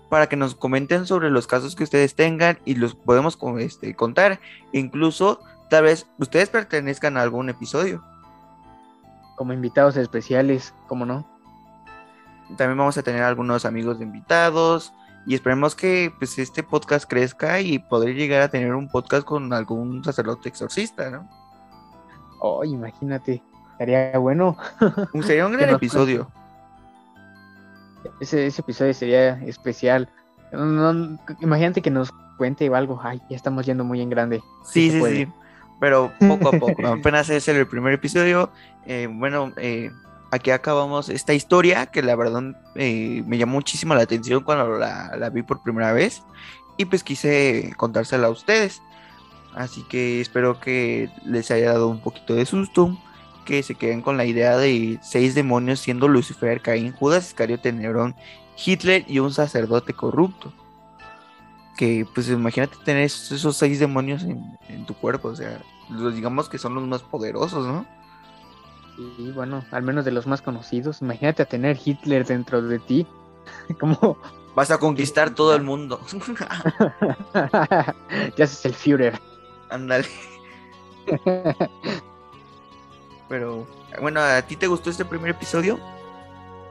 para 0.09 0.29
que 0.29 0.37
nos 0.37 0.55
comenten 0.55 1.07
sobre 1.07 1.31
los 1.31 1.47
casos 1.47 1.77
que 1.77 1.85
ustedes 1.85 2.15
tengan 2.15 2.59
y 2.65 2.77
los 2.77 2.95
podemos 2.95 3.39
este, 3.59 3.95
contar. 3.95 4.41
Incluso, 4.73 5.41
tal 5.71 5.85
vez 5.85 6.07
ustedes 6.19 6.49
pertenezcan 6.49 7.17
a 7.17 7.23
algún 7.23 7.49
episodio. 7.51 8.03
Como 9.37 9.53
invitados 9.53 9.97
especiales, 9.97 10.75
¿cómo 10.89 11.07
no? 11.07 11.38
También 12.57 12.79
vamos 12.79 12.97
a 12.99 13.03
tener 13.03 13.23
algunos 13.23 13.65
amigos 13.65 13.99
de 13.99 14.05
invitados 14.05 14.93
y 15.27 15.35
esperemos 15.35 15.75
que 15.75 16.13
pues 16.19 16.39
este 16.39 16.63
podcast 16.63 17.09
crezca 17.09 17.61
y 17.61 17.79
poder 17.79 18.15
llegar 18.15 18.43
a 18.43 18.49
tener 18.49 18.75
un 18.75 18.89
podcast 18.89 19.25
con 19.27 19.53
algún 19.53 20.03
sacerdote 20.03 20.49
exorcista, 20.49 21.11
¿no? 21.11 21.29
Oh, 22.41 22.65
imagínate, 22.65 23.43
estaría 23.73 24.17
bueno. 24.19 24.57
Sería 25.23 25.47
un 25.47 25.53
gran 25.57 25.75
episodio. 25.75 26.31
Ese, 28.21 28.47
episodio 28.47 28.95
sería 28.95 29.43
especial. 29.45 30.09
imagínate 31.41 31.83
que 31.83 31.91
nos 31.91 32.11
cuente 32.39 32.75
algo. 32.75 32.99
Ay, 33.03 33.21
ya 33.29 33.37
estamos 33.37 33.67
yendo 33.67 33.85
muy 33.85 34.01
en 34.01 34.11
grande. 34.11 34.41
Sí, 34.65 34.91
sí, 34.91 35.03
sí. 35.05 35.29
Pero 35.81 36.11
poco 36.27 36.49
a 36.49 36.53
poco. 36.53 36.87
Apenas 36.87 37.29
es 37.29 37.47
el 37.49 37.67
primer 37.67 37.93
episodio. 37.93 38.51
Eh, 38.87 39.09
bueno, 39.11 39.53
eh, 39.57 39.91
aquí 40.31 40.51
acabamos 40.51 41.09
esta 41.09 41.35
historia 41.35 41.87
que 41.87 42.03
la 42.03 42.17
verdad 42.17 42.43
eh, 42.75 43.23
me 43.27 43.39
llamó 43.39 43.55
muchísimo 43.55 43.95
la 43.95 44.03
atención 44.03 44.43
cuando 44.43 44.79
la, 44.79 45.31
vi 45.33 45.43
por 45.43 45.63
primera 45.63 45.93
vez 45.93 46.23
y 46.77 46.85
pues 46.85 47.03
quise 47.03 47.73
contársela 47.77 48.29
a 48.29 48.31
ustedes. 48.31 48.83
Así 49.55 49.83
que 49.89 50.21
espero 50.21 50.61
que 50.61 51.11
les 51.25 51.51
haya 51.51 51.73
dado 51.73 51.89
un 51.89 52.01
poquito 52.01 52.35
de 52.35 52.47
susto, 52.47 52.97
que 53.45 53.63
se 53.63 53.75
queden 53.75 54.03
con 54.03 54.17
la 54.17 54.25
idea 54.25 54.57
de 54.57 54.99
seis 55.03 55.35
demonios 55.35 55.81
siendo 55.81 56.07
Lucifer, 56.07 56.61
Caín, 56.61 56.93
Judas 56.93 57.29
Iscariote, 57.29 57.73
Nerón, 57.73 58.15
Hitler 58.57 59.05
y 59.09 59.19
un 59.19 59.33
sacerdote 59.33 59.95
corrupto. 59.95 60.53
Que 61.77 62.07
pues 62.15 62.29
imagínate 62.29 62.77
tener 62.85 63.05
esos 63.05 63.57
seis 63.57 63.81
demonios 63.81 64.23
en, 64.23 64.59
en 64.69 64.85
tu 64.85 64.95
cuerpo, 64.95 65.29
o 65.29 65.37
sea, 65.37 65.61
digamos 66.13 66.49
que 66.49 66.59
son 66.59 66.75
los 66.75 66.87
más 66.87 67.03
poderosos, 67.03 67.67
¿no? 67.67 67.87
Y 68.99 69.31
bueno, 69.31 69.65
al 69.71 69.83
menos 69.83 70.05
de 70.05 70.11
los 70.11 70.27
más 70.27 70.43
conocidos. 70.43 71.01
Imagínate 71.03 71.43
a 71.43 71.47
tener 71.47 71.79
Hitler 71.83 72.27
dentro 72.27 72.61
de 72.61 72.79
ti. 72.79 73.07
como 73.81 74.19
Vas 74.59 74.73
a 74.73 74.79
conquistar 74.79 75.35
todo 75.35 75.55
el 75.55 75.63
mundo. 75.63 76.01
ya 77.33 78.45
haces 78.45 78.65
el 78.65 78.75
Führer. 78.75 79.21
Ándale. 79.71 80.09
Pero, 83.29 83.67
bueno, 84.01 84.21
¿a 84.21 84.43
ti 84.43 84.57
te 84.57 84.67
gustó 84.67 84.91
este 84.91 85.05
primer 85.05 85.31
episodio? 85.31 85.79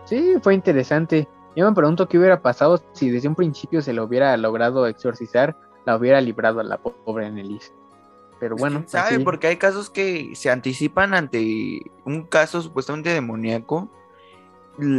Sí, 0.03 0.36
fue 0.41 0.53
interesante. 0.53 1.29
Yo 1.55 1.65
me 1.65 1.74
pregunto 1.74 2.10
qué 2.10 2.17
hubiera 2.19 2.41
pasado 2.41 2.84
si 2.91 3.10
desde 3.10 3.29
un 3.29 3.36
principio 3.36 3.81
se 3.81 3.93
lo 3.93 4.03
hubiera 4.03 4.36
logrado 4.36 4.86
exorcizar, 4.86 5.55
la 5.86 5.96
hubiera 5.96 6.19
librado 6.19 6.60
a 6.60 6.63
la 6.63 6.77
pobre 6.77 7.25
Annelies. 7.25 7.72
Pero 8.39 8.56
bueno. 8.56 8.84
¿Sabe? 8.88 9.20
Porque 9.20 9.48
hay 9.48 9.58
casos 9.58 9.89
que 9.89 10.36
se 10.36 10.50
anticipan 10.51 11.13
ante 11.13 11.82
un 12.06 12.24
caso 12.24 12.62
supuestamente 12.62 13.10
demoníaco. 13.13 13.89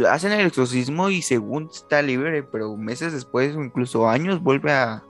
Hacen 0.09 0.33
el 0.33 0.45
exorcismo 0.45 1.09
y 1.09 1.21
según 1.21 1.69
está 1.71 2.01
libre, 2.01 2.43
pero 2.43 2.75
meses 2.75 3.13
después 3.13 3.55
o 3.55 3.63
incluso 3.63 4.09
años 4.09 4.43
vuelve 4.43 4.73
a, 4.73 5.03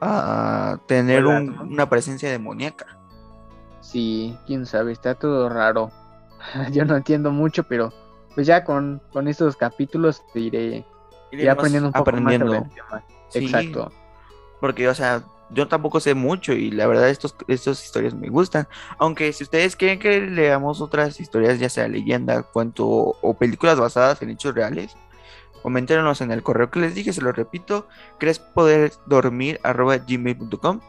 a 0.00 0.78
tener 0.86 1.26
un- 1.26 1.58
una 1.58 1.88
presencia 1.88 2.30
demoníaca. 2.30 2.98
Sí, 3.80 4.36
quién 4.46 4.64
sabe, 4.64 4.92
está 4.92 5.14
todo 5.14 5.48
raro. 5.48 5.90
Yo 6.72 6.84
no 6.84 6.96
entiendo 6.96 7.30
mucho, 7.30 7.64
pero 7.64 7.92
pues 8.34 8.46
ya 8.46 8.64
con, 8.64 9.02
con 9.12 9.28
estos 9.28 9.56
capítulos 9.56 10.22
te 10.32 10.40
iré, 10.40 10.86
iré 11.30 11.50
aprendiendo 11.50 11.88
un 11.88 11.92
poco 11.92 12.08
aprendiendo. 12.08 12.46
más 12.46 12.54
sobre 12.56 12.68
el 12.68 12.74
tema. 12.74 13.02
Sí, 13.28 13.38
Exacto. 13.44 13.92
Porque, 14.60 14.88
o 14.88 14.94
sea, 14.94 15.22
yo 15.52 15.68
tampoco 15.68 16.00
sé 16.00 16.14
mucho 16.14 16.52
y 16.52 16.70
la 16.70 16.86
verdad 16.86 17.08
estos, 17.08 17.34
estas 17.48 17.84
historias 17.84 18.14
me 18.14 18.28
gustan. 18.28 18.68
Aunque 18.98 19.32
si 19.32 19.44
ustedes 19.44 19.76
quieren 19.76 19.98
que 19.98 20.20
leamos 20.20 20.80
otras 20.80 21.20
historias, 21.20 21.58
ya 21.58 21.68
sea 21.68 21.88
leyenda, 21.88 22.42
cuento 22.42 22.86
o 22.86 23.34
películas 23.34 23.78
basadas 23.78 24.22
en 24.22 24.30
hechos 24.30 24.54
reales, 24.54 24.96
coméntenos 25.62 26.20
en 26.20 26.32
el 26.32 26.42
correo 26.42 26.70
que 26.70 26.80
les 26.80 26.94
dije, 26.94 27.12
se 27.12 27.22
lo 27.22 27.32
repito, 27.32 27.86
crees 28.18 28.38
poder 28.38 28.92
dormir 29.06 29.60
gmail.com 29.62 30.80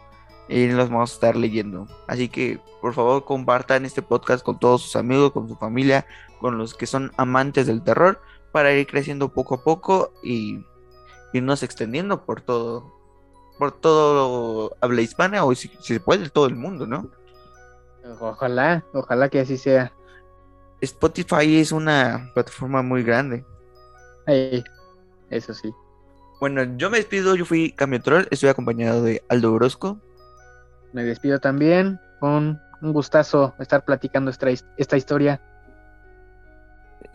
y 0.50 0.68
los 0.68 0.90
vamos 0.90 1.12
a 1.12 1.14
estar 1.14 1.36
leyendo. 1.36 1.88
Así 2.08 2.30
que 2.30 2.60
por 2.82 2.94
favor 2.94 3.24
compartan 3.26 3.86
este 3.86 4.02
podcast 4.02 4.44
con 4.44 4.60
todos 4.60 4.82
sus 4.82 4.96
amigos, 4.96 5.32
con 5.32 5.48
su 5.48 5.56
familia, 5.56 6.06
con 6.40 6.58
los 6.58 6.74
que 6.74 6.86
son 6.86 7.12
amantes 7.18 7.68
del 7.68 7.84
terror, 7.84 8.22
para 8.52 8.74
ir 8.74 8.86
creciendo 8.88 9.30
poco 9.30 9.56
a 9.56 9.64
poco 9.64 10.14
y 10.22 10.64
irnos 11.34 11.64
extendiendo 11.64 12.26
por 12.26 12.42
todo, 12.42 12.93
por 13.58 13.72
todo 13.72 14.76
habla 14.82 15.02
hispana 15.02 15.44
o 15.46 15.54
si, 15.56 15.70
si 15.80 15.94
se 15.96 16.00
puede 16.00 16.30
todo 16.30 16.48
el 16.48 16.56
mundo, 16.56 16.88
¿no? 16.88 17.10
Ojalá, 18.20 18.84
ojalá 18.94 19.30
que 19.30 19.40
así 19.40 19.58
sea. 19.58 19.94
Spotify 20.82 21.60
es 21.60 21.72
una 21.72 22.32
plataforma 22.34 22.82
muy 22.82 23.04
grande. 23.04 23.46
Eso 25.30 25.54
sí. 25.54 25.74
Bueno, 26.40 26.64
yo 26.78 26.90
me 26.90 26.98
despido, 26.98 27.36
yo 27.36 27.46
fui 27.46 27.72
Cambio 27.72 28.02
Troll, 28.02 28.28
estoy 28.30 28.50
acompañado 28.50 29.02
de 29.02 29.24
Aldo 29.30 29.54
Orozco. 29.54 29.98
Me 30.92 31.04
despido 31.04 31.40
también 31.40 32.00
con 32.20 32.60
un 32.82 32.94
gustazo 32.94 33.56
estar 33.60 33.86
platicando 33.86 34.30
esta, 34.30 34.50
esta 34.50 34.98
historia. 34.98 35.42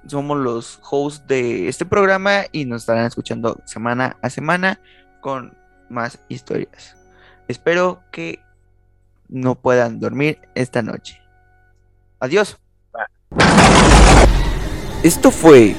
Somos 0.06 0.38
los 0.38 0.80
hosts 0.90 1.26
de 1.26 1.68
este 1.68 1.84
programa 1.84 2.44
y 2.52 2.64
nos 2.64 2.82
estarán 2.82 3.04
escuchando 3.04 3.60
semana 3.66 4.16
a 4.22 4.30
semana 4.30 4.80
con 5.20 5.54
más 5.88 6.18
historias. 6.28 6.96
Espero 7.48 8.00
que 8.10 8.40
no 9.28 9.54
puedan 9.54 10.00
dormir 10.00 10.40
esta 10.54 10.82
noche. 10.82 11.20
Adiós. 12.20 12.58
Esto 15.02 15.30
fue 15.30 15.76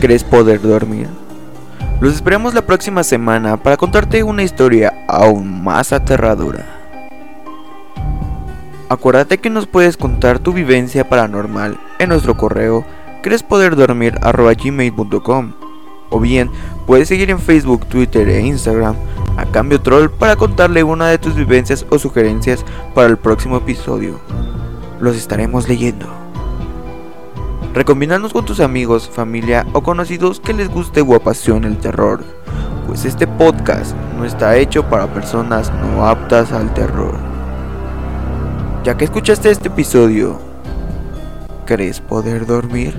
¿Crees 0.00 0.22
poder 0.22 0.60
dormir? 0.60 1.08
Los 2.00 2.14
esperamos 2.14 2.52
la 2.52 2.66
próxima 2.66 3.04
semana 3.04 3.56
para 3.56 3.78
contarte 3.78 4.22
una 4.22 4.42
historia 4.42 4.92
aún 5.08 5.64
más 5.64 5.94
aterradora. 5.94 6.66
Acuérdate 8.90 9.38
que 9.38 9.48
nos 9.48 9.66
puedes 9.66 9.96
contar 9.96 10.40
tu 10.40 10.52
vivencia 10.52 11.08
paranormal 11.08 11.80
en 11.98 12.10
nuestro 12.10 12.36
correo 12.36 12.84
creespoderdormir.gmail.com 13.22 15.52
o 16.10 16.20
bien 16.20 16.50
puedes 16.86 17.08
seguir 17.08 17.30
en 17.30 17.38
Facebook, 17.38 17.86
Twitter 17.86 18.28
e 18.28 18.42
Instagram 18.42 18.96
a 19.36 19.46
Cambio 19.46 19.80
Troll 19.80 20.10
para 20.10 20.36
contarle 20.36 20.84
una 20.84 21.08
de 21.08 21.18
tus 21.18 21.34
vivencias 21.34 21.84
o 21.90 21.98
sugerencias 21.98 22.64
para 22.94 23.08
el 23.08 23.16
próximo 23.16 23.56
episodio. 23.56 24.20
Los 25.00 25.16
estaremos 25.16 25.68
leyendo. 25.68 26.06
Recomiéndanos 27.74 28.32
con 28.32 28.44
tus 28.44 28.60
amigos, 28.60 29.10
familia 29.12 29.66
o 29.72 29.82
conocidos 29.82 30.38
que 30.38 30.52
les 30.52 30.68
guste 30.68 31.00
o 31.00 31.16
apasione 31.16 31.66
el 31.66 31.78
terror, 31.78 32.22
pues 32.86 33.04
este 33.04 33.26
podcast 33.26 33.96
no 34.16 34.24
está 34.24 34.56
hecho 34.56 34.88
para 34.88 35.12
personas 35.12 35.72
no 35.72 36.06
aptas 36.06 36.52
al 36.52 36.72
terror. 36.72 37.16
Ya 38.84 38.96
que 38.96 39.04
escuchaste 39.04 39.50
este 39.50 39.68
episodio, 39.68 40.38
¿crees 41.64 42.00
poder 42.00 42.46
dormir? 42.46 42.94